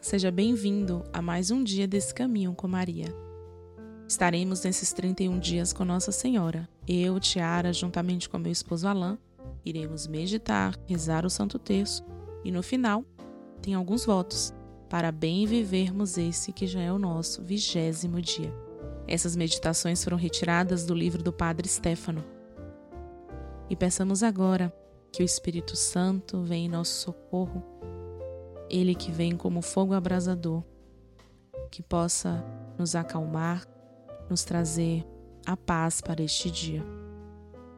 seja 0.00 0.30
bem-vindo 0.30 1.04
a 1.12 1.20
mais 1.20 1.50
um 1.50 1.62
dia 1.62 1.86
desse 1.86 2.14
caminho 2.14 2.54
com 2.54 2.68
Maria. 2.68 3.06
Estaremos 4.06 4.62
nesses 4.62 4.92
31 4.92 5.38
dias 5.38 5.72
com 5.72 5.84
Nossa 5.84 6.12
Senhora. 6.12 6.68
Eu, 6.86 7.18
Tiara, 7.18 7.72
juntamente 7.72 8.28
com 8.28 8.38
meu 8.38 8.52
esposo 8.52 8.86
Alain, 8.86 9.18
iremos 9.64 10.06
meditar, 10.06 10.74
rezar 10.86 11.26
o 11.26 11.30
Santo 11.30 11.58
Terço 11.58 12.04
e 12.44 12.52
no 12.52 12.62
final 12.62 13.04
tem 13.60 13.74
alguns 13.74 14.06
votos 14.06 14.54
para 14.88 15.10
bem 15.10 15.44
vivermos 15.46 16.16
esse 16.16 16.52
que 16.52 16.66
já 16.66 16.80
é 16.80 16.92
o 16.92 16.98
nosso 16.98 17.42
vigésimo 17.42 18.22
dia. 18.22 18.54
Essas 19.06 19.34
meditações 19.34 20.02
foram 20.02 20.16
retiradas 20.16 20.86
do 20.86 20.94
livro 20.94 21.22
do 21.22 21.32
Padre 21.32 21.68
Stefano. 21.68 22.24
E 23.68 23.74
peçamos 23.74 24.22
agora 24.22 24.72
que 25.12 25.22
o 25.22 25.26
Espírito 25.26 25.76
Santo 25.76 26.40
venha 26.42 26.66
em 26.66 26.70
nosso 26.70 27.02
socorro 27.02 27.62
ele 28.70 28.94
que 28.94 29.10
vem 29.10 29.36
como 29.36 29.62
fogo 29.62 29.94
abrasador, 29.94 30.62
que 31.70 31.82
possa 31.82 32.44
nos 32.78 32.94
acalmar, 32.94 33.66
nos 34.28 34.44
trazer 34.44 35.04
a 35.46 35.56
paz 35.56 36.00
para 36.00 36.22
este 36.22 36.50
dia. 36.50 36.84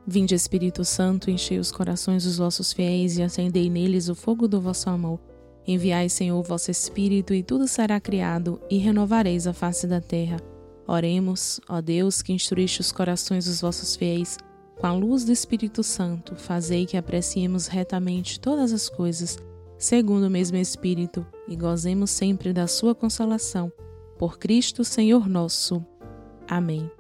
Vinde, 0.07 0.35
Espírito 0.35 0.85
Santo, 0.85 1.31
enchei 1.31 1.59
os 1.59 1.71
corações 1.71 2.25
dos 2.25 2.39
vossos 2.39 2.73
fiéis 2.73 3.17
e 3.17 3.23
acendei 3.23 3.71
neles 3.71 4.09
o 4.09 4.15
fogo 4.15 4.49
do 4.49 4.61
vosso 4.61 4.91
amor. 4.91 5.21
Enviai, 5.67 6.09
Senhor, 6.09 6.39
o 6.39 6.43
vosso 6.43 6.71
Espírito, 6.71 7.33
e 7.33 7.43
tudo 7.43 7.69
será 7.69 8.01
criado, 8.01 8.61
e 8.69 8.79
renovareis 8.79 9.47
a 9.47 9.53
face 9.53 9.87
da 9.87 10.01
terra. 10.01 10.39
Oremos, 10.87 11.61
ó 11.69 11.81
Deus, 11.81 12.23
que 12.23 12.33
instruíste 12.33 12.81
os 12.81 12.91
corações 12.91 13.45
dos 13.45 13.61
vossos 13.61 13.95
fiéis, 13.95 14.37
com 14.81 14.87
a 14.87 14.93
luz 14.93 15.25
do 15.25 15.31
Espírito 15.31 15.83
Santo, 15.83 16.35
fazei 16.35 16.87
que 16.87 16.97
apreciemos 16.97 17.67
retamente 17.67 18.41
todas 18.41 18.73
as 18.73 18.89
coisas 18.89 19.37
segundo 19.81 20.27
o 20.27 20.31
mesmo 20.31 20.59
Espírito, 20.59 21.27
e 21.49 21.57
gozemos 21.57 22.11
sempre 22.11 22.53
da 22.53 22.67
Sua 22.67 22.95
consolação. 22.95 23.73
Por 24.19 24.39
Cristo, 24.39 24.85
Senhor 24.85 25.27
nosso. 25.27 25.83
Amém. 26.47 26.91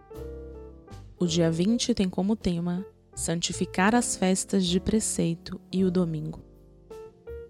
O 1.18 1.26
dia 1.26 1.50
20 1.50 1.92
tem 1.92 2.08
como 2.08 2.34
tema 2.34 2.84
Santificar 3.14 3.94
as 3.94 4.16
festas 4.16 4.64
de 4.64 4.80
preceito 4.80 5.60
e 5.70 5.84
o 5.84 5.90
domingo. 5.90 6.40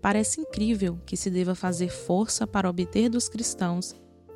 Parece 0.03 0.41
incrível 0.41 0.99
que 1.07 1.17
se 1.17 1.31
deva 1.31 1.55
fazer 1.55 1.91
força 1.91 2.45
para 2.45 2.69
obter 2.69 3.09
dos 3.09 3.29
cristãos 3.29 3.95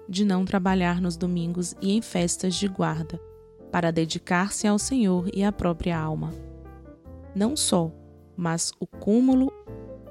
de 0.08 0.24
não 0.24 0.44
trabalhar 0.44 1.00
nos 1.00 1.16
domingos 1.16 1.74
e 1.82 1.92
em 1.92 2.00
festas 2.00 2.54
de 2.54 2.68
guarda, 2.68 3.20
para 3.72 3.90
dedicar-se 3.90 4.68
ao 4.68 4.78
Senhor 4.78 5.28
e 5.34 5.42
à 5.42 5.50
própria 5.50 5.98
alma. 5.98 6.32
Não 7.34 7.56
só, 7.56 7.90
mas 8.36 8.70
o 8.78 8.86
cúmulo 8.86 9.52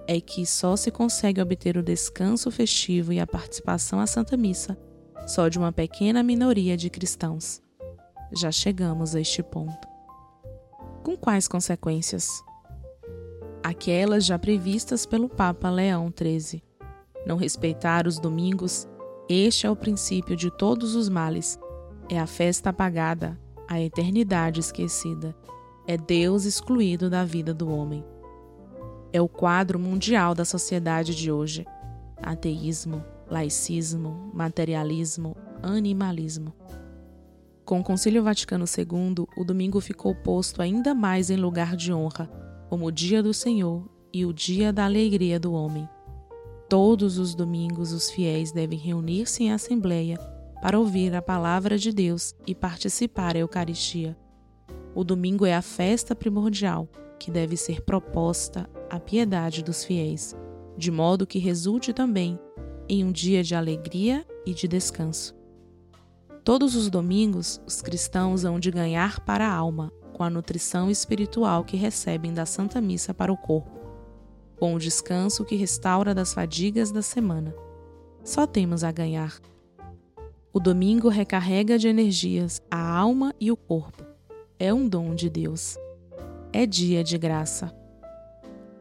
é 0.08 0.20
que 0.20 0.46
só 0.46 0.76
se 0.76 0.92
consegue 0.92 1.42
obter 1.42 1.78
o 1.78 1.84
descanso 1.84 2.52
festivo 2.52 3.14
e 3.14 3.20
a 3.20 3.28
participação 3.28 4.00
à 4.00 4.08
Santa 4.08 4.36
Missa 4.36 4.78
só 5.26 5.48
de 5.48 5.58
uma 5.58 5.72
pequena 5.72 6.22
minoria 6.22 6.76
de 6.76 6.90
cristãos. 6.90 7.62
Já 8.36 8.52
chegamos 8.52 9.16
a 9.16 9.22
este 9.22 9.42
ponto. 9.44 9.88
Com 11.04 11.18
quais 11.18 11.48
consequências? 11.48 12.28
Aquelas 13.64 14.26
já 14.26 14.38
previstas 14.38 15.06
pelo 15.06 15.30
Papa 15.30 15.70
Leão 15.70 16.12
XIII. 16.16 16.64
Não 17.26 17.38
respeitar 17.38 18.08
os 18.08 18.20
domingos, 18.20 18.88
este 19.30 19.66
é 19.66 19.72
o 19.72 19.76
princípio 19.76 20.36
de 20.36 20.52
todos 20.52 20.96
os 20.96 21.08
males. 21.08 21.58
É 22.10 22.20
a 22.20 22.28
festa 22.28 22.72
apagada, 22.72 23.40
a 23.68 23.80
eternidade 23.80 24.60
esquecida. 24.60 25.36
É 25.88 25.98
Deus 25.98 26.46
excluído 26.46 27.10
da 27.10 27.24
vida 27.24 27.54
do 27.54 27.70
homem 27.70 28.04
é 29.14 29.22
o 29.22 29.30
quadro 29.30 29.80
mundial 29.80 30.34
da 30.34 30.44
sociedade 30.44 31.16
de 31.16 31.32
hoje: 31.32 31.66
ateísmo, 32.22 33.06
laicismo, 33.30 34.32
materialismo, 34.34 35.38
animalismo. 35.62 36.52
Com 37.64 37.80
o 37.80 37.84
Concílio 37.84 38.24
Vaticano 38.24 38.66
II, 38.66 39.26
o 39.38 39.46
domingo 39.46 39.80
ficou 39.80 40.14
posto 40.14 40.62
ainda 40.62 40.94
mais 40.94 41.30
em 41.30 41.38
lugar 41.38 41.78
de 41.78 41.94
honra, 41.94 42.28
como 42.70 42.88
o 42.88 42.92
dia 42.92 43.24
do 43.24 43.34
Senhor 43.34 43.88
e 44.12 44.26
o 44.26 44.34
dia 44.34 44.74
da 44.74 44.84
alegria 44.84 45.40
do 45.40 45.54
homem. 45.54 45.88
Todos 46.68 47.18
os 47.20 47.36
domingos 47.36 47.94
os 47.94 48.10
fiéis 48.10 48.52
devem 48.52 48.80
reunir-se 48.80 49.44
em 49.44 49.52
assembleia 49.52 50.18
para 50.62 50.80
ouvir 50.80 51.14
a 51.14 51.22
palavra 51.22 51.78
de 51.78 51.92
Deus 51.92 52.34
e 52.48 52.56
participar 52.56 53.34
da 53.34 53.40
Eucaristia. 53.40 54.18
O 54.96 55.04
domingo 55.04 55.46
é 55.46 55.54
a 55.54 55.62
festa 55.62 56.16
primordial 56.16 56.90
que 57.24 57.32
deve 57.32 57.56
ser 57.56 57.80
proposta 57.80 58.70
a 58.90 59.00
piedade 59.00 59.64
dos 59.64 59.86
fiéis, 59.86 60.36
de 60.78 60.92
modo 60.92 61.26
que 61.26 61.40
resulte 61.40 61.94
também 61.94 62.38
em 62.90 63.02
um 63.06 63.14
dia 63.14 63.42
de 63.42 63.56
alegria 63.56 64.28
e 64.46 64.54
de 64.54 64.68
descanso. 64.68 65.34
Todos 66.44 66.76
os 66.76 66.90
domingos, 66.90 67.62
os 67.66 67.82
cristãos 67.82 68.44
hão 68.44 68.60
de 68.60 68.70
ganhar 68.70 69.22
para 69.22 69.48
a 69.48 69.54
alma 69.54 69.90
com 70.12 70.22
a 70.22 70.30
nutrição 70.30 70.92
espiritual 70.92 71.64
que 71.64 71.78
recebem 71.78 72.34
da 72.34 72.46
Santa 72.46 72.82
Missa 72.82 73.14
para 73.14 73.32
o 73.32 73.38
corpo, 73.38 73.72
com 74.60 74.76
o 74.76 74.80
descanso 74.80 75.46
que 75.46 75.56
restaura 75.56 76.14
das 76.14 76.34
fadigas 76.34 76.92
da 76.92 77.02
semana. 77.02 77.56
Só 78.22 78.46
temos 78.46 78.84
a 78.84 78.92
ganhar. 78.92 79.40
O 80.52 80.60
domingo 80.60 81.08
recarrega 81.08 81.80
de 81.80 81.88
energias 81.88 82.62
a 82.70 82.86
alma 82.86 83.34
e 83.40 83.50
o 83.50 83.56
corpo. 83.56 84.04
É 84.60 84.74
um 84.74 84.90
dom 84.90 85.16
de 85.16 85.30
Deus. 85.30 85.78
É 86.54 86.66
dia 86.66 87.04
de 87.04 87.18
graça 87.18 87.74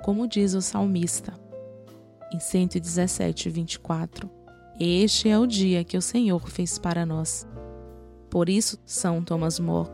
como 0.03 0.27
diz 0.27 0.53
o 0.55 0.61
salmista. 0.61 1.33
Em 2.35 2.41
117, 2.41 3.49
24. 3.49 4.29
Este 4.79 5.29
é 5.29 5.39
o 5.39 5.47
dia 5.47 5.85
que 5.85 5.97
o 5.97 6.03
Senhor 6.03 6.49
fez 6.51 6.79
para 6.79 7.07
nós. 7.07 7.47
Por 8.29 8.49
isso, 8.49 8.79
São 8.85 9.23
Thomas 9.23 9.61
More, 9.61 9.91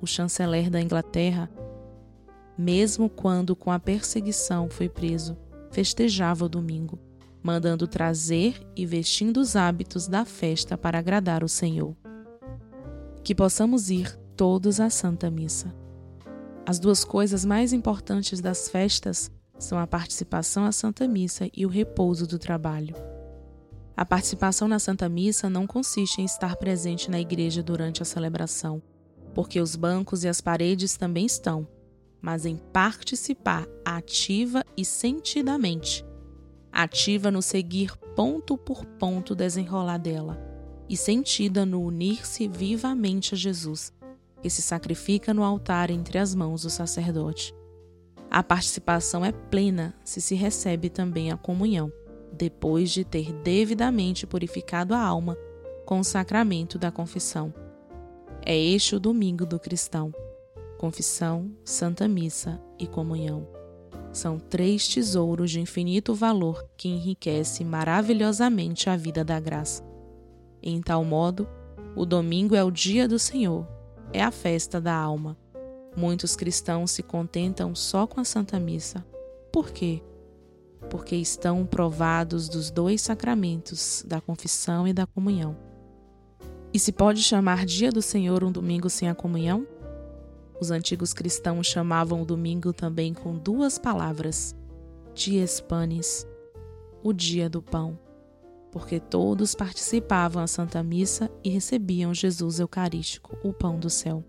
o 0.00 0.06
chanceler 0.06 0.70
da 0.70 0.80
Inglaterra, 0.80 1.50
mesmo 2.56 3.10
quando 3.10 3.54
com 3.54 3.70
a 3.70 3.78
perseguição 3.78 4.70
foi 4.70 4.88
preso, 4.88 5.36
festejava 5.70 6.44
o 6.44 6.48
domingo, 6.48 6.98
mandando 7.42 7.86
trazer 7.86 8.54
e 8.76 8.86
vestindo 8.86 9.38
os 9.40 9.56
hábitos 9.56 10.06
da 10.06 10.24
festa 10.24 10.78
para 10.78 10.98
agradar 10.98 11.42
o 11.44 11.48
Senhor. 11.48 11.94
Que 13.22 13.34
possamos 13.34 13.90
ir 13.90 14.16
todos 14.36 14.80
à 14.80 14.88
Santa 14.88 15.30
Missa. 15.30 15.79
As 16.66 16.78
duas 16.78 17.04
coisas 17.04 17.44
mais 17.44 17.72
importantes 17.72 18.40
das 18.40 18.68
festas 18.68 19.30
são 19.58 19.78
a 19.78 19.86
participação 19.86 20.64
à 20.64 20.72
Santa 20.72 21.06
Missa 21.08 21.48
e 21.54 21.66
o 21.66 21.68
repouso 21.68 22.26
do 22.26 22.38
trabalho. 22.38 22.94
A 23.96 24.04
participação 24.04 24.66
na 24.66 24.78
Santa 24.78 25.08
Missa 25.08 25.50
não 25.50 25.66
consiste 25.66 26.22
em 26.22 26.24
estar 26.24 26.56
presente 26.56 27.10
na 27.10 27.20
igreja 27.20 27.62
durante 27.62 28.02
a 28.02 28.06
celebração, 28.06 28.82
porque 29.34 29.60
os 29.60 29.76
bancos 29.76 30.24
e 30.24 30.28
as 30.28 30.40
paredes 30.40 30.96
também 30.96 31.26
estão, 31.26 31.66
mas 32.20 32.46
em 32.46 32.56
participar 32.56 33.66
ativa 33.84 34.64
e 34.76 34.84
sentidamente. 34.84 36.04
Ativa 36.72 37.30
no 37.30 37.42
seguir 37.42 37.96
ponto 38.14 38.56
por 38.56 38.84
ponto 38.84 39.34
desenrolar 39.34 39.98
dela, 39.98 40.38
e 40.88 40.96
sentida 40.96 41.66
no 41.66 41.82
unir-se 41.82 42.48
vivamente 42.48 43.34
a 43.34 43.36
Jesus, 43.36 43.92
que 44.40 44.50
se 44.50 44.62
sacrifica 44.62 45.32
no 45.34 45.42
altar 45.42 45.90
entre 45.90 46.18
as 46.18 46.34
mãos 46.34 46.62
do 46.62 46.70
sacerdote. 46.70 47.54
A 48.30 48.42
participação 48.42 49.24
é 49.24 49.32
plena 49.32 49.94
se 50.04 50.20
se 50.20 50.34
recebe 50.34 50.88
também 50.88 51.32
a 51.32 51.36
comunhão, 51.36 51.92
depois 52.32 52.90
de 52.90 53.04
ter 53.04 53.32
devidamente 53.42 54.26
purificado 54.26 54.94
a 54.94 55.02
alma 55.02 55.36
com 55.84 55.98
o 55.98 56.04
sacramento 56.04 56.78
da 56.78 56.92
confissão. 56.92 57.52
É 58.46 58.56
este 58.56 58.94
o 58.94 59.00
domingo 59.00 59.44
do 59.44 59.58
cristão: 59.58 60.12
confissão, 60.78 61.50
Santa 61.64 62.06
Missa 62.06 62.60
e 62.78 62.86
comunhão. 62.86 63.46
São 64.12 64.38
três 64.38 64.88
tesouros 64.88 65.50
de 65.50 65.60
infinito 65.60 66.14
valor 66.14 66.64
que 66.76 66.88
enriquecem 66.88 67.66
maravilhosamente 67.66 68.88
a 68.88 68.96
vida 68.96 69.24
da 69.24 69.38
graça. 69.38 69.84
Em 70.62 70.80
tal 70.80 71.04
modo, 71.04 71.48
o 71.96 72.04
domingo 72.04 72.54
é 72.54 72.62
o 72.62 72.70
dia 72.70 73.06
do 73.06 73.18
Senhor, 73.18 73.66
é 74.12 74.22
a 74.22 74.30
festa 74.30 74.80
da 74.80 74.94
alma 74.94 75.36
Muitos 75.96 76.36
cristãos 76.36 76.92
se 76.92 77.02
contentam 77.02 77.74
só 77.74 78.06
com 78.06 78.20
a 78.20 78.24
Santa 78.24 78.60
Missa. 78.60 79.04
Por 79.52 79.70
quê? 79.70 80.02
Porque 80.88 81.16
estão 81.16 81.66
provados 81.66 82.48
dos 82.48 82.70
dois 82.70 83.02
sacramentos, 83.02 84.04
da 84.06 84.20
confissão 84.20 84.86
e 84.86 84.92
da 84.92 85.06
comunhão. 85.06 85.56
E 86.72 86.78
se 86.78 86.92
pode 86.92 87.22
chamar 87.22 87.66
Dia 87.66 87.90
do 87.90 88.00
Senhor 88.00 88.44
um 88.44 88.52
domingo 88.52 88.88
sem 88.88 89.08
a 89.08 89.14
comunhão? 89.14 89.66
Os 90.60 90.70
antigos 90.70 91.12
cristãos 91.12 91.66
chamavam 91.66 92.22
o 92.22 92.26
domingo 92.26 92.72
também 92.72 93.12
com 93.12 93.36
duas 93.36 93.76
palavras: 93.76 94.54
Dies 95.12 95.60
Panis, 95.60 96.24
o 97.02 97.12
dia 97.12 97.50
do 97.50 97.60
pão, 97.60 97.98
porque 98.70 99.00
todos 99.00 99.54
participavam 99.54 100.42
à 100.42 100.46
Santa 100.46 100.82
Missa 100.82 101.30
e 101.42 101.50
recebiam 101.50 102.14
Jesus 102.14 102.60
Eucarístico, 102.60 103.36
o 103.42 103.52
pão 103.52 103.78
do 103.78 103.90
céu. 103.90 104.24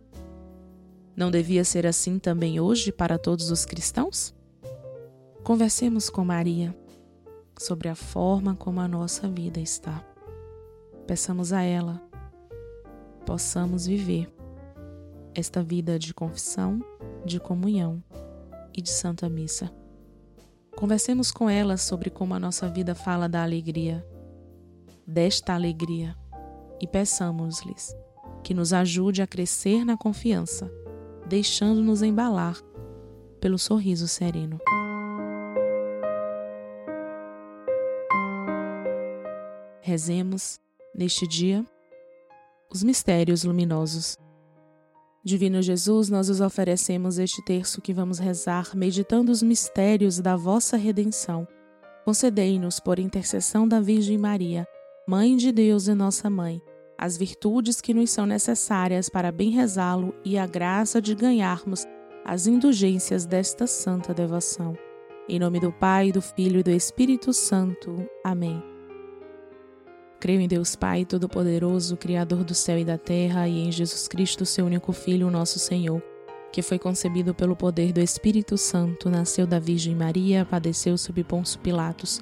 Não 1.15 1.29
devia 1.29 1.63
ser 1.63 1.85
assim 1.85 2.17
também 2.17 2.59
hoje 2.59 2.91
para 2.91 3.17
todos 3.17 3.51
os 3.51 3.65
cristãos? 3.65 4.33
Conversemos 5.43 6.09
com 6.09 6.23
Maria. 6.23 6.75
sobre 7.59 7.89
a 7.89 7.95
forma 7.95 8.55
como 8.55 8.79
a 8.79 8.87
nossa 8.87 9.27
vida 9.27 9.59
está. 9.59 10.03
Peçamos 11.05 11.53
a 11.53 11.61
ela 11.61 12.01
possamos 13.25 13.85
viver 13.85 14.29
esta 15.33 15.63
vida 15.63 15.97
de 15.97 16.13
confissão, 16.13 16.83
de 17.25 17.39
comunhão 17.39 18.03
e 18.75 18.81
de 18.81 18.89
Santa 18.89 19.29
Missa. 19.29 19.71
Conversemos 20.75 21.31
com 21.31 21.49
ela 21.49 21.77
sobre 21.77 22.09
como 22.09 22.33
a 22.33 22.39
nossa 22.39 22.67
vida 22.67 22.93
fala 22.95 23.29
da 23.29 23.43
alegria, 23.43 24.05
desta 25.05 25.53
alegria, 25.53 26.15
e 26.79 26.87
peçamos-lhes 26.87 27.95
que 28.43 28.53
nos 28.53 28.73
ajude 28.73 29.21
a 29.21 29.27
crescer 29.27 29.85
na 29.85 29.97
confiança, 29.97 30.71
deixando-nos 31.27 32.01
embalar 32.01 32.57
pelo 33.39 33.57
sorriso 33.57 34.07
sereno. 34.07 34.59
Rezemos 39.81 40.59
neste 40.95 41.27
dia 41.27 41.65
os 42.71 42.83
mistérios 42.83 43.43
luminosos. 43.43 44.15
Divino 45.23 45.61
Jesus, 45.61 46.09
nós 46.09 46.29
os 46.29 46.41
oferecemos 46.41 47.19
este 47.19 47.43
terço 47.43 47.81
que 47.81 47.93
vamos 47.93 48.17
rezar, 48.17 48.75
meditando 48.75 49.31
os 49.31 49.43
mistérios 49.43 50.19
da 50.19 50.35
vossa 50.35 50.77
redenção. 50.77 51.47
Concedei-nos, 52.05 52.79
por 52.79 52.97
intercessão 52.97 53.67
da 53.67 53.79
Virgem 53.79 54.17
Maria, 54.17 54.67
Mãe 55.11 55.35
de 55.35 55.51
Deus 55.51 55.89
e 55.89 55.93
nossa 55.93 56.29
Mãe, 56.29 56.61
as 56.97 57.17
virtudes 57.17 57.81
que 57.81 57.93
nos 57.93 58.11
são 58.11 58.25
necessárias 58.25 59.09
para 59.09 59.29
bem 59.29 59.49
rezá-lo 59.49 60.15
e 60.23 60.37
a 60.37 60.47
graça 60.47 61.01
de 61.01 61.13
ganharmos 61.13 61.85
as 62.23 62.47
indulgências 62.47 63.25
desta 63.25 63.67
santa 63.67 64.13
devoção. 64.13 64.73
Em 65.27 65.37
nome 65.37 65.59
do 65.59 65.69
Pai, 65.69 66.13
do 66.13 66.21
Filho 66.21 66.61
e 66.61 66.63
do 66.63 66.71
Espírito 66.71 67.33
Santo. 67.33 68.07
Amém. 68.23 68.63
Creio 70.17 70.39
em 70.39 70.47
Deus 70.47 70.77
Pai 70.77 71.03
Todo-Poderoso, 71.03 71.97
Criador 71.97 72.45
do 72.45 72.55
céu 72.55 72.79
e 72.79 72.85
da 72.85 72.97
terra, 72.97 73.49
e 73.49 73.67
em 73.67 73.69
Jesus 73.69 74.07
Cristo, 74.07 74.45
seu 74.45 74.65
único 74.65 74.93
Filho, 74.93 75.29
nosso 75.29 75.59
Senhor, 75.59 76.01
que 76.53 76.61
foi 76.61 76.79
concebido 76.79 77.35
pelo 77.35 77.53
poder 77.53 77.91
do 77.91 77.99
Espírito 77.99 78.57
Santo, 78.57 79.09
nasceu 79.09 79.45
da 79.45 79.59
Virgem 79.59 79.93
Maria, 79.93 80.45
padeceu 80.45 80.97
sob 80.97 81.21
Ponço 81.25 81.59
Pilatos, 81.59 82.21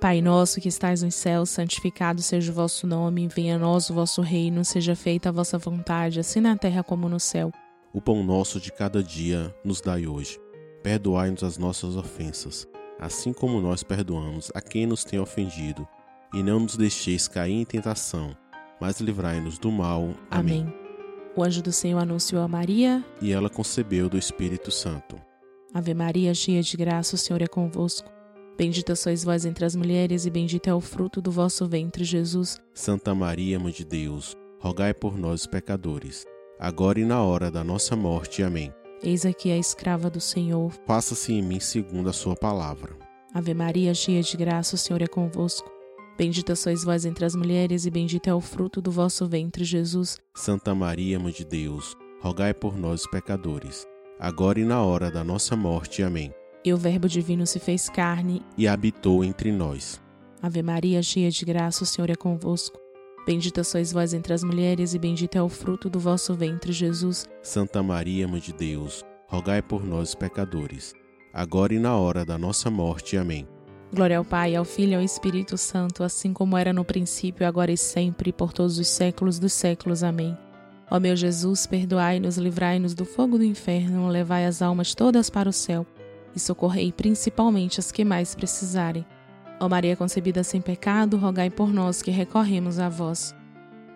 Pai 0.00 0.22
nosso 0.22 0.62
que 0.62 0.68
estais 0.68 1.02
nos 1.02 1.14
céus, 1.14 1.50
santificado 1.50 2.22
seja 2.22 2.50
o 2.50 2.54
vosso 2.54 2.86
nome, 2.86 3.28
venha 3.28 3.56
a 3.56 3.58
nós 3.58 3.90
o 3.90 3.94
vosso 3.94 4.22
reino, 4.22 4.64
seja 4.64 4.96
feita 4.96 5.28
a 5.28 5.32
vossa 5.32 5.58
vontade, 5.58 6.18
assim 6.18 6.40
na 6.40 6.56
terra 6.56 6.82
como 6.82 7.06
no 7.06 7.20
céu. 7.20 7.52
O 7.92 8.00
pão 8.00 8.24
nosso 8.24 8.58
de 8.58 8.72
cada 8.72 9.02
dia 9.02 9.54
nos 9.62 9.82
dai 9.82 10.06
hoje. 10.06 10.40
Perdoai-nos 10.82 11.44
as 11.44 11.58
nossas 11.58 11.96
ofensas, 11.96 12.66
assim 12.98 13.34
como 13.34 13.60
nós 13.60 13.82
perdoamos 13.82 14.50
a 14.54 14.62
quem 14.62 14.86
nos 14.86 15.04
tem 15.04 15.20
ofendido, 15.20 15.86
e 16.32 16.42
não 16.42 16.60
nos 16.60 16.78
deixeis 16.78 17.28
cair 17.28 17.60
em 17.60 17.64
tentação, 17.66 18.34
mas 18.80 19.00
livrai-nos 19.00 19.58
do 19.58 19.70
mal. 19.70 20.14
Amém. 20.30 20.62
Amém. 20.62 20.74
O 21.36 21.44
anjo 21.44 21.60
do 21.60 21.72
Senhor 21.72 21.98
anunciou 21.98 22.42
a 22.42 22.48
Maria, 22.48 23.04
e 23.20 23.32
ela 23.32 23.50
concebeu 23.50 24.08
do 24.08 24.16
Espírito 24.16 24.70
Santo. 24.70 25.20
Ave 25.74 25.92
Maria, 25.92 26.32
cheia 26.32 26.62
de 26.62 26.74
graça, 26.74 27.16
o 27.16 27.18
Senhor 27.18 27.42
é 27.42 27.46
convosco. 27.46 28.19
Bendita 28.60 28.94
sois 28.94 29.24
vós 29.24 29.46
entre 29.46 29.64
as 29.64 29.74
mulheres, 29.74 30.26
e 30.26 30.30
bendito 30.30 30.68
é 30.68 30.74
o 30.74 30.82
fruto 30.82 31.22
do 31.22 31.30
vosso 31.30 31.66
ventre, 31.66 32.04
Jesus. 32.04 32.60
Santa 32.74 33.14
Maria, 33.14 33.58
Mãe 33.58 33.72
de 33.72 33.86
Deus, 33.86 34.36
rogai 34.58 34.92
por 34.92 35.16
nós, 35.16 35.46
pecadores, 35.46 36.26
agora 36.58 37.00
e 37.00 37.04
na 37.06 37.22
hora 37.22 37.50
da 37.50 37.64
nossa 37.64 37.96
morte. 37.96 38.42
Amém. 38.42 38.70
Eis 39.02 39.24
aqui 39.24 39.50
a 39.50 39.56
escrava 39.56 40.10
do 40.10 40.20
Senhor. 40.20 40.74
Faça-se 40.86 41.32
em 41.32 41.40
mim 41.40 41.58
segundo 41.58 42.10
a 42.10 42.12
sua 42.12 42.36
palavra. 42.36 42.94
Ave 43.32 43.54
Maria, 43.54 43.94
cheia 43.94 44.22
de 44.22 44.36
graça, 44.36 44.74
o 44.74 44.78
Senhor 44.78 45.00
é 45.00 45.06
convosco. 45.06 45.72
Bendita 46.18 46.54
sois 46.54 46.84
vós 46.84 47.06
entre 47.06 47.24
as 47.24 47.34
mulheres, 47.34 47.86
e 47.86 47.90
bendito 47.90 48.28
é 48.28 48.34
o 48.34 48.42
fruto 48.42 48.82
do 48.82 48.90
vosso 48.90 49.26
ventre, 49.26 49.64
Jesus. 49.64 50.18
Santa 50.34 50.74
Maria, 50.74 51.18
Mãe 51.18 51.32
de 51.32 51.46
Deus, 51.46 51.96
rogai 52.20 52.52
por 52.52 52.76
nós, 52.76 53.06
pecadores, 53.06 53.86
agora 54.18 54.60
e 54.60 54.64
na 54.66 54.82
hora 54.82 55.10
da 55.10 55.24
nossa 55.24 55.56
morte. 55.56 56.02
Amém. 56.02 56.30
E 56.62 56.72
o 56.74 56.76
Verbo 56.76 57.08
Divino 57.08 57.46
se 57.46 57.58
fez 57.58 57.88
carne 57.88 58.42
e 58.56 58.68
habitou 58.68 59.24
entre 59.24 59.50
nós. 59.50 60.00
Ave 60.42 60.62
Maria, 60.62 61.02
cheia 61.02 61.30
de 61.30 61.44
graça, 61.44 61.84
o 61.84 61.86
Senhor 61.86 62.10
é 62.10 62.14
convosco. 62.14 62.78
Bendita 63.26 63.64
sois 63.64 63.92
vós 63.92 64.12
entre 64.12 64.32
as 64.32 64.42
mulheres, 64.42 64.94
e 64.94 64.98
bendito 64.98 65.36
é 65.36 65.42
o 65.42 65.48
fruto 65.48 65.88
do 65.88 65.98
vosso 65.98 66.34
ventre, 66.34 66.72
Jesus. 66.72 67.26
Santa 67.42 67.82
Maria, 67.82 68.28
Mãe 68.28 68.40
de 68.40 68.52
Deus, 68.52 69.04
rogai 69.26 69.62
por 69.62 69.84
nós, 69.84 70.14
pecadores, 70.14 70.94
agora 71.32 71.74
e 71.74 71.78
na 71.78 71.96
hora 71.96 72.24
da 72.24 72.36
nossa 72.36 72.70
morte. 72.70 73.16
Amém. 73.16 73.46
Glória 73.92 74.18
ao 74.18 74.24
Pai, 74.24 74.54
ao 74.54 74.64
Filho 74.64 74.92
e 74.92 74.94
ao 74.96 75.02
Espírito 75.02 75.56
Santo, 75.56 76.02
assim 76.02 76.32
como 76.32 76.56
era 76.56 76.72
no 76.72 76.84
princípio, 76.84 77.46
agora 77.46 77.72
e 77.72 77.76
sempre, 77.76 78.32
por 78.32 78.52
todos 78.52 78.78
os 78.78 78.88
séculos 78.88 79.38
dos 79.38 79.52
séculos. 79.52 80.02
Amém. 80.02 80.36
Ó 80.90 80.98
meu 80.98 81.14
Jesus, 81.14 81.66
perdoai-nos, 81.66 82.36
livrai-nos 82.36 82.94
do 82.94 83.04
fogo 83.04 83.38
do 83.38 83.44
inferno, 83.44 84.08
levai 84.08 84.46
as 84.46 84.60
almas 84.60 84.94
todas 84.94 85.30
para 85.30 85.48
o 85.48 85.52
céu 85.52 85.86
e 86.34 86.40
socorrei 86.40 86.92
principalmente 86.92 87.80
as 87.80 87.90
que 87.90 88.04
mais 88.04 88.34
precisarem. 88.34 89.04
Ó 89.60 89.68
Maria 89.68 89.96
concebida 89.96 90.42
sem 90.42 90.60
pecado, 90.60 91.16
rogai 91.16 91.50
por 91.50 91.72
nós 91.72 92.02
que 92.02 92.10
recorremos 92.10 92.78
a 92.78 92.88
vós. 92.88 93.34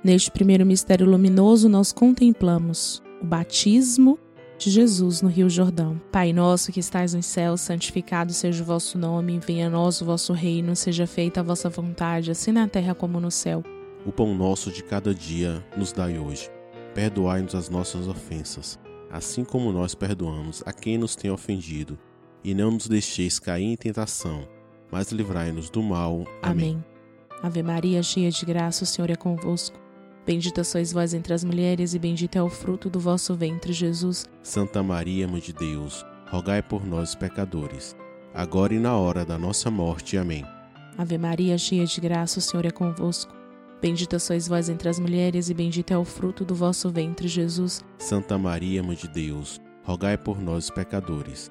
Neste 0.03 0.31
primeiro 0.31 0.67
mistério 0.67 1.09
luminoso, 1.09 1.69
nós 1.69 1.91
contemplamos 1.91 3.03
o 3.23 3.25
batismo 3.25 4.19
de 4.59 4.71
Jesus 4.71 5.23
no 5.23 5.29
Rio 5.29 5.49
Jordão. 5.49 6.01
Pai 6.13 6.33
nosso 6.33 6.71
que 6.71 6.81
estais 6.81 7.15
nos 7.15 7.27
céus, 7.27 7.63
santificado 7.63 8.33
seja 8.33 8.63
o 8.63 8.67
vosso 8.67 8.99
nome, 8.99 9.39
venha 9.39 9.67
a 9.67 9.71
nós 9.71 10.01
o 10.01 10.05
vosso 10.05 10.33
reino, 10.33 10.77
seja 10.77 11.07
feita 11.07 11.41
a 11.41 11.43
vossa 11.43 11.71
vontade, 11.71 12.31
assim 12.31 12.53
na 12.53 12.69
terra 12.69 12.95
como 12.95 13.19
no 13.19 13.31
céu. 13.31 13.63
O 14.05 14.13
pão 14.13 14.35
nosso 14.35 14.71
de 14.71 14.83
cada 14.83 15.15
dia 15.15 15.65
nos 15.77 15.93
dai 15.93 16.19
hoje. 16.19 16.51
Perdoai-nos 16.95 17.55
as 17.55 17.71
nossas 17.71 18.07
ofensas, 18.07 18.79
assim 19.11 19.43
como 19.43 19.73
nós 19.73 19.95
perdoamos 19.95 20.63
a 20.67 20.73
quem 20.73 20.99
nos 20.99 21.17
tem 21.17 21.31
ofendido, 21.31 21.99
e 22.45 22.55
não 22.55 22.71
nos 22.71 22.87
deixeis 22.87 23.39
cair 23.39 23.65
em 23.65 23.77
tentação, 23.77 24.47
mas 24.93 25.11
livrai-nos 25.11 25.71
do 25.71 25.83
mal. 25.83 26.25
Amém. 26.43 26.73
Amém. 26.73 26.85
Ave 27.43 27.63
Maria, 27.63 28.03
cheia 28.03 28.31
de 28.31 28.45
graça, 28.47 28.85
o 28.85 28.87
Senhor 28.87 29.11
é 29.11 29.17
convosco. 29.17 29.79
Bendita 30.27 30.65
sois 30.65 30.93
vós 30.93 31.13
entre 31.13 31.35
as 31.35 31.45
mulheres, 31.45 31.93
e 31.93 31.99
bendito 31.99 32.37
é 32.37 32.43
o 32.43 32.49
fruto 32.49 32.89
do 32.89 32.99
vosso 32.99 33.35
ventre, 33.35 33.73
Jesus. 33.73 34.27
Santa 34.43 34.83
Maria, 34.83 35.29
Mãe 35.29 35.41
de 35.41 35.53
Deus, 35.53 36.05
rogai 36.31 36.63
por 36.63 36.87
nós, 36.87 37.15
pecadores, 37.15 37.95
agora 38.33 38.73
e 38.73 38.79
na 38.79 38.97
hora 38.97 39.25
da 39.25 39.39
nossa 39.39 39.71
morte. 39.71 40.17
Amém. 40.17 40.45
Ave 40.97 41.19
Maria, 41.19 41.59
cheia 41.59 41.85
de 41.85 42.01
graça, 42.01 42.39
o 42.39 42.43
Senhor 42.43 42.65
é 42.65 42.71
convosco. 42.71 43.35
Bendita 43.83 44.19
sois 44.19 44.49
vós 44.49 44.71
entre 44.71 44.89
as 44.89 44.99
mulheres, 44.99 45.51
e 45.51 45.55
bendito 45.55 45.91
é 45.91 45.99
o 45.99 46.05
fruto 46.05 46.43
do 46.43 46.55
vosso 46.55 46.89
ventre, 46.89 47.29
Jesus. 47.29 47.85
Santa 47.99 48.39
Maria, 48.39 48.83
Mãe 48.83 48.97
de 48.97 49.09
Deus, 49.09 49.61
rogai 49.83 50.17
por 50.17 50.41
nós, 50.41 50.71
pecadores, 50.71 51.51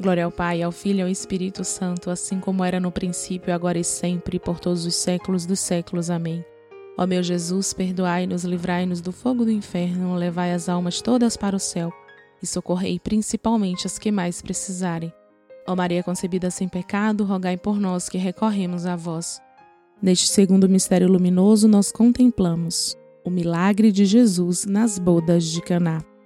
Glória 0.00 0.24
ao 0.24 0.32
Pai, 0.32 0.60
ao 0.60 0.72
Filho 0.72 0.98
e 0.98 1.02
ao 1.02 1.08
Espírito 1.08 1.64
Santo, 1.64 2.10
assim 2.10 2.40
como 2.40 2.64
era 2.64 2.80
no 2.80 2.90
princípio, 2.90 3.54
agora 3.54 3.78
e 3.78 3.84
sempre, 3.84 4.40
por 4.40 4.58
todos 4.58 4.84
os 4.84 4.94
séculos 4.94 5.46
dos 5.46 5.60
séculos. 5.60 6.10
Amém. 6.10 6.44
Ó 6.98 7.06
meu 7.06 7.22
Jesus, 7.22 7.72
perdoai-nos, 7.72 8.44
livrai-nos 8.44 9.00
do 9.00 9.12
fogo 9.12 9.44
do 9.44 9.50
inferno, 9.50 10.14
levai 10.14 10.52
as 10.52 10.68
almas 10.68 11.00
todas 11.00 11.36
para 11.36 11.56
o 11.56 11.60
céu 11.60 11.92
e 12.42 12.46
socorrei 12.46 12.98
principalmente 12.98 13.86
as 13.86 13.98
que 13.98 14.12
mais 14.12 14.42
precisarem. 14.42 15.12
Ó 15.66 15.74
Maria 15.74 16.02
concebida 16.02 16.50
sem 16.50 16.68
pecado, 16.68 17.24
rogai 17.24 17.56
por 17.56 17.80
nós 17.80 18.08
que 18.08 18.18
recorremos 18.18 18.86
a 18.86 18.96
vós. 18.96 19.40
Neste 20.02 20.28
segundo 20.28 20.68
mistério 20.68 21.08
luminoso, 21.08 21.66
nós 21.66 21.90
contemplamos 21.90 22.96
o 23.24 23.30
milagre 23.30 23.90
de 23.90 24.04
Jesus 24.04 24.66
nas 24.66 24.98
bodas 24.98 25.44
de 25.44 25.62
Caná. 25.62 26.04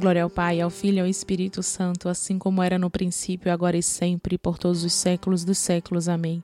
Glória 0.00 0.22
ao 0.22 0.30
Pai, 0.30 0.62
ao 0.62 0.70
Filho 0.70 0.96
e 0.96 1.00
ao 1.00 1.06
Espírito 1.06 1.62
Santo, 1.62 2.08
assim 2.08 2.38
como 2.38 2.62
era 2.62 2.78
no 2.78 2.88
princípio, 2.88 3.52
agora 3.52 3.76
e 3.76 3.82
sempre, 3.82 4.38
por 4.38 4.56
todos 4.56 4.82
os 4.82 4.94
séculos 4.94 5.44
dos 5.44 5.58
séculos. 5.58 6.08
Amém. 6.08 6.42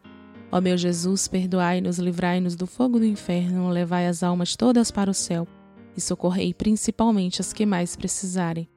Ó 0.52 0.60
meu 0.60 0.76
Jesus, 0.76 1.26
perdoai-nos, 1.26 1.98
livrai-nos 1.98 2.54
do 2.54 2.66
fogo 2.66 2.98
do 2.98 3.06
inferno, 3.06 3.70
levai 3.70 4.06
as 4.06 4.22
almas 4.22 4.56
todas 4.56 4.90
para 4.90 5.10
o 5.10 5.14
céu 5.14 5.48
e 5.96 6.00
socorrei 6.02 6.52
principalmente 6.52 7.40
as 7.40 7.54
que 7.54 7.64
mais 7.64 7.96
precisarem. 7.96 8.68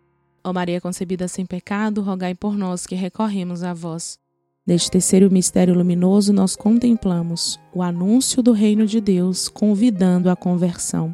Ó 0.42 0.54
Maria 0.54 0.80
concebida 0.80 1.28
sem 1.28 1.46
pecado, 1.46 2.02
rogai 2.02 2.34
por 2.34 2.58
nós 2.58 2.88
que 2.88 2.96
recorremos 2.96 3.64
a 3.64 3.74
vós. 3.74 4.18
Neste 4.66 4.90
terceiro 4.90 5.30
mistério 5.30 5.74
luminoso, 5.74 6.32
nós 6.32 6.56
contemplamos 6.56 7.60
o 7.74 7.84
anúncio 7.84 8.42
do 8.42 8.54
reino 8.54 8.86
de 8.86 9.02
Deus, 9.02 9.50
convidando 9.50 10.30
à 10.30 10.38
conversão. 10.38 11.14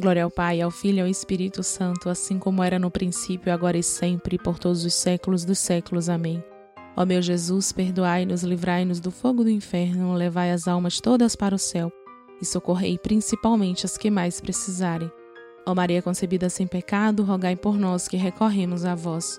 Glória 0.00 0.24
ao 0.24 0.30
Pai, 0.30 0.62
ao 0.62 0.70
Filho 0.70 0.98
e 0.98 1.00
ao 1.02 1.06
Espírito 1.06 1.62
Santo, 1.62 2.08
assim 2.08 2.38
como 2.38 2.62
era 2.62 2.78
no 2.78 2.90
princípio, 2.90 3.52
agora 3.52 3.76
e 3.76 3.82
sempre, 3.82 4.38
por 4.38 4.58
todos 4.58 4.84
os 4.84 4.94
séculos 4.94 5.44
dos 5.44 5.58
séculos. 5.58 6.08
Amém. 6.08 6.42
Ó 6.96 7.04
meu 7.04 7.20
Jesus, 7.20 7.70
perdoai-nos, 7.70 8.42
livrai-nos 8.42 8.98
do 8.98 9.10
fogo 9.10 9.44
do 9.44 9.50
inferno, 9.50 10.14
levai 10.14 10.50
as 10.50 10.66
almas 10.66 11.00
todas 11.00 11.36
para 11.36 11.54
o 11.54 11.58
céu 11.58 11.92
e 12.40 12.46
socorrei 12.46 12.98
principalmente 12.98 13.84
as 13.84 13.98
que 13.98 14.10
mais 14.10 14.40
precisarem. 14.40 15.10
Ó 15.66 15.74
Maria 15.74 16.00
concebida 16.00 16.48
sem 16.48 16.66
pecado, 16.66 17.22
rogai 17.22 17.54
por 17.54 17.78
nós 17.78 18.08
que 18.08 18.16
recorremos 18.16 18.84
a 18.84 18.94
vós. 18.94 19.38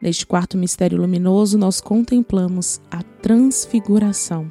Neste 0.00 0.26
quarto 0.26 0.56
mistério 0.56 0.98
luminoso, 0.98 1.58
nós 1.58 1.80
contemplamos 1.80 2.80
a 2.90 3.02
transfiguração. 3.02 4.50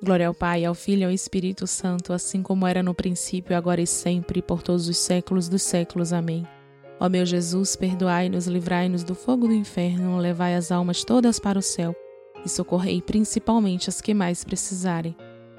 Glória 0.00 0.28
ao 0.28 0.34
Pai, 0.34 0.64
ao 0.64 0.74
Filho 0.74 1.02
e 1.02 1.04
ao 1.04 1.10
Espírito 1.10 1.66
Santo, 1.66 2.12
assim 2.12 2.40
como 2.40 2.66
era 2.66 2.84
no 2.84 2.94
princípio, 2.94 3.56
agora 3.56 3.80
e 3.80 3.86
sempre, 3.86 4.40
por 4.40 4.62
todos 4.62 4.88
os 4.88 4.96
séculos 4.96 5.48
dos 5.48 5.62
séculos. 5.62 6.12
Amém. 6.12 6.46
Ó 7.00 7.08
meu 7.08 7.26
Jesus, 7.26 7.74
perdoai-nos, 7.74 8.46
livrai-nos 8.46 9.02
do 9.02 9.14
fogo 9.14 9.48
do 9.48 9.54
inferno, 9.54 10.16
levai 10.18 10.54
as 10.54 10.70
almas 10.70 11.02
todas 11.02 11.40
para 11.40 11.58
o 11.58 11.62
céu 11.62 11.96
e 12.44 12.48
socorrei 12.48 13.02
principalmente 13.02 13.88
as 13.88 14.00
que 14.00 14.14
mais 14.14 14.44
precisarem. 14.44 15.16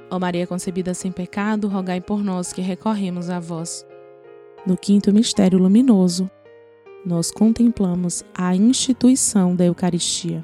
Ó 0.09 0.17
Maria 0.17 0.47
concebida 0.47 0.93
sem 0.93 1.11
pecado, 1.11 1.67
rogai 1.67 1.99
por 1.99 2.23
nós 2.23 2.53
que 2.53 2.61
recorremos 2.61 3.29
a 3.29 3.39
vós. 3.41 3.85
No 4.65 4.77
quinto 4.77 5.13
mistério 5.13 5.59
luminoso, 5.59 6.29
nós 7.05 7.29
contemplamos 7.29 8.23
a 8.33 8.55
instituição 8.55 9.55
da 9.55 9.65
Eucaristia. 9.65 10.43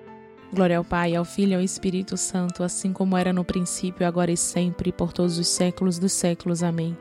Glória 0.53 0.77
ao 0.77 0.83
Pai, 0.83 1.15
ao 1.15 1.23
Filho 1.23 1.53
e 1.53 1.55
ao 1.55 1.61
Espírito 1.61 2.17
Santo, 2.17 2.61
assim 2.61 2.91
como 2.91 3.15
era 3.15 3.31
no 3.31 3.45
princípio, 3.45 4.05
agora 4.05 4.31
e 4.31 4.37
sempre, 4.37 4.91
por 4.91 5.13
todos 5.13 5.37
os 5.37 5.47
séculos 5.47 5.97
dos 5.97 6.11
séculos. 6.11 6.61
Amém. 6.61 6.97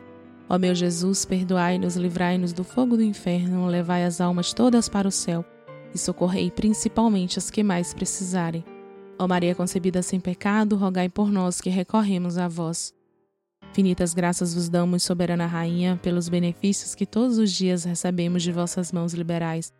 Ó 0.48 0.56
meu 0.56 0.72
Jesus, 0.72 1.24
perdoai-nos, 1.24 1.96
livrai-nos 1.96 2.52
do 2.52 2.62
fogo 2.62 2.96
do 2.96 3.02
inferno, 3.02 3.66
levai 3.66 4.04
as 4.04 4.20
almas 4.20 4.52
todas 4.52 4.88
para 4.88 5.08
o 5.08 5.10
céu 5.10 5.44
e 5.92 5.98
socorrei 5.98 6.48
principalmente 6.48 7.38
as 7.38 7.50
que 7.50 7.64
mais 7.64 7.92
precisarem. 7.92 8.64
Ó 9.18 9.26
Maria 9.26 9.54
concebida 9.54 10.00
sem 10.00 10.20
pecado, 10.20 10.76
rogai 10.76 11.08
por 11.08 11.30
nós 11.30 11.60
que 11.60 11.70
recorremos 11.70 12.38
a 12.38 12.46
vós. 12.46 12.94
Finitas 13.72 14.14
graças 14.14 14.54
vos 14.54 14.68
damos, 14.68 15.02
soberana 15.02 15.46
Rainha, 15.46 15.98
pelos 16.00 16.28
benefícios 16.28 16.94
que 16.94 17.06
todos 17.06 17.36
os 17.36 17.50
dias 17.50 17.82
recebemos 17.82 18.44
de 18.44 18.52
vossas 18.52 18.92
mãos 18.92 19.12
liberais. 19.12 19.72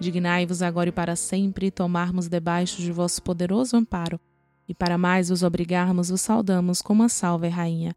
Dignai-vos 0.00 0.62
agora 0.62 0.90
e 0.90 0.92
para 0.92 1.16
sempre 1.16 1.72
tomarmos 1.72 2.28
debaixo 2.28 2.80
de 2.80 2.92
vosso 2.92 3.20
poderoso 3.20 3.76
amparo, 3.76 4.20
e 4.68 4.74
para 4.74 4.96
mais 4.96 5.28
vos 5.28 5.42
obrigarmos, 5.42 6.08
vos 6.08 6.20
saudamos 6.20 6.80
como 6.80 7.02
a 7.02 7.08
salve, 7.08 7.48
Rainha. 7.48 7.96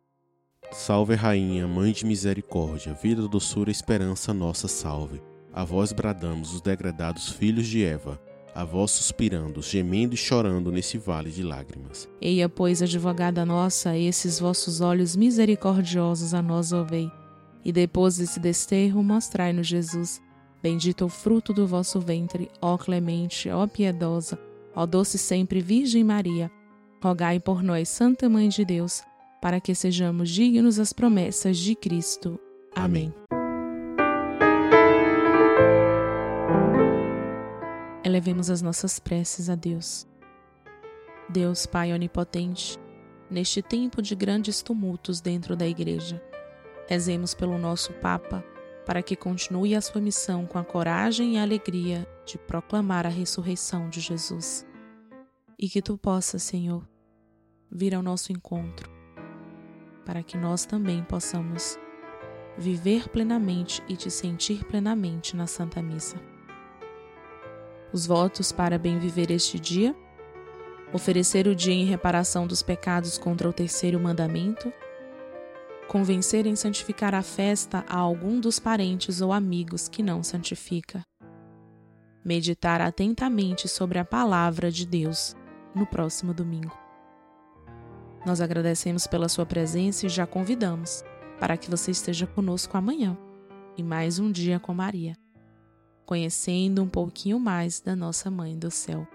Salve, 0.72 1.14
Rainha, 1.14 1.68
Mãe 1.68 1.92
de 1.92 2.06
Misericórdia, 2.06 2.94
vida, 2.94 3.28
doçura, 3.28 3.70
esperança, 3.70 4.34
nossa 4.34 4.68
salve. 4.68 5.22
A 5.54 5.64
vós 5.64 5.92
bradamos 5.92 6.54
os 6.54 6.62
degradados 6.62 7.30
filhos 7.30 7.68
de 7.68 7.84
Eva, 7.84 8.20
a 8.56 8.64
vós 8.64 8.92
suspirando, 8.92 9.62
gemendo 9.62 10.16
e 10.16 10.18
chorando 10.18 10.72
nesse 10.72 10.98
vale 10.98 11.30
de 11.30 11.44
lágrimas. 11.44 12.10
Eia, 12.20 12.50
pois, 12.50 12.82
advogada 12.82 13.46
nossa, 13.46 13.96
esses 13.96 14.40
vossos 14.40 14.82
olhos 14.82 15.16
misericordiosos 15.16 16.34
a 16.34 16.42
nós 16.42 16.72
ouvei, 16.72 17.12
e 17.64 17.72
depois 17.72 18.18
desse 18.18 18.40
desterro 18.40 19.04
mostrai-nos 19.04 19.68
Jesus 19.68 20.22
Bendito 20.62 21.06
o 21.06 21.10
fruto 21.10 21.54
do 21.54 21.66
vosso 21.66 22.00
ventre, 22.00 22.50
ó 22.62 22.78
clemente, 22.78 23.50
ó 23.50 23.66
piedosa, 23.66 24.38
ó 24.76 24.86
doce 24.86 25.18
sempre 25.18 25.60
Virgem 25.60 26.04
Maria. 26.04 26.52
Rogai 27.02 27.40
por 27.40 27.64
nós, 27.64 27.90
Santa 27.90 28.30
Mãe 28.30 28.48
de 28.48 28.64
Deus, 28.64 29.02
para 29.42 29.60
que 29.60 29.74
sejamos 29.74 30.30
dignos 30.30 30.76
das 30.76 30.94
promessas 30.94 31.58
de 31.58 31.74
Cristo. 31.74 32.40
Amém. 32.76 33.12
Elevemos 38.04 38.52
as 38.52 38.62
nossas 38.62 39.00
preces 39.00 39.50
a 39.50 39.56
Deus. 39.56 40.08
Deus 41.28 41.66
Pai 41.66 41.92
Onipotente, 41.92 42.78
neste 43.32 43.64
tempo 43.64 44.00
de 44.00 44.14
grandes 44.14 44.62
tumultos 44.62 45.22
dentro 45.22 45.56
da 45.56 45.66
Igreja, 45.66 46.22
rezemos 46.88 47.34
pelo 47.34 47.58
nosso 47.58 47.94
Papa 47.94 48.44
para 48.86 49.04
que 49.04 49.16
continue 49.16 49.76
a 49.76 49.82
sua 49.82 50.02
missão 50.02 50.46
com 50.46 50.58
a 50.58 50.64
coragem 50.64 51.36
e 51.36 51.38
a 51.38 51.44
alegria 51.44 52.08
de 52.26 52.38
proclamar 52.38 53.06
a 53.06 53.10
ressurreição 53.10 53.90
de 53.90 54.00
Jesus. 54.00 54.66
E 55.58 55.70
que 55.70 55.82
tu 55.82 55.98
possas, 55.98 56.42
Senhor, 56.44 56.88
vir 57.72 57.94
ao 57.94 58.02
nosso 58.02 58.32
encontro, 58.32 58.90
para 60.06 60.24
que 60.24 60.38
nós 60.38 60.66
também 60.66 61.04
possamos 61.04 61.78
viver 62.58 63.08
plenamente 63.10 63.82
e 63.88 63.96
te 63.96 64.10
sentir 64.10 64.66
plenamente 64.66 65.36
na 65.36 65.48
Santa 65.48 65.82
Missa. 65.82 66.18
Os 67.94 68.06
votos 68.06 68.52
para 68.52 68.78
bem 68.78 69.00
viver 69.00 69.32
este 69.32 69.60
dia: 69.60 69.96
oferecer 70.94 71.48
o 71.48 71.56
dia 71.56 71.74
em 71.74 71.86
reparação 71.86 72.48
dos 72.48 72.62
pecados 72.62 73.18
contra 73.18 73.48
o 73.48 73.54
terceiro 73.54 74.00
mandamento, 74.00 74.72
convencer 75.88 76.46
em 76.46 76.56
santificar 76.56 77.14
a 77.14 77.22
festa 77.22 77.84
a 77.88 77.98
algum 77.98 78.40
dos 78.40 78.60
parentes 78.60 79.22
ou 79.22 79.34
amigos 79.34 79.88
que 79.90 80.02
não 80.02 80.24
santifica, 80.24 81.04
meditar 82.24 82.82
atentamente 82.82 83.68
sobre 83.68 84.00
a 84.00 84.06
palavra 84.06 84.72
de 84.72 84.86
Deus 84.86 85.36
no 85.76 85.86
próximo 85.86 86.34
domingo. 86.34 86.78
Nós 88.26 88.40
agradecemos 88.40 89.08
pela 89.08 89.28
sua 89.28 89.46
presença 89.46 90.06
e 90.06 90.10
já 90.10 90.28
convidamos 90.28 91.04
para 91.40 91.58
que 91.58 91.70
você 91.70 91.92
esteja 91.92 92.28
conosco 92.28 92.78
amanhã 92.78 93.18
e 93.76 93.84
mais 93.84 94.20
um 94.20 94.32
dia 94.32 94.60
com 94.60 94.74
Maria, 94.74 95.18
conhecendo 96.06 96.84
um 96.84 96.88
pouquinho 96.88 97.40
mais 97.40 97.82
da 97.82 97.96
nossa 97.96 98.30
Mãe 98.30 98.58
do 98.58 98.70
Céu. 98.70 99.08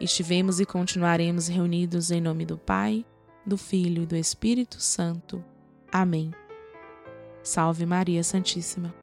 Estivemos 0.00 0.58
e 0.58 0.66
continuaremos 0.66 1.46
reunidos 1.46 2.10
em 2.10 2.20
nome 2.20 2.44
do 2.44 2.58
Pai, 2.58 3.04
do 3.46 3.56
Filho 3.56 4.02
e 4.02 4.06
do 4.06 4.16
Espírito 4.16 4.80
Santo. 4.80 5.44
Amém. 5.92 6.32
Salve 7.42 7.84
Maria 7.86 8.22
Santíssima. 8.22 8.94